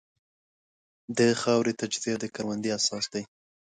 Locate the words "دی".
3.13-3.23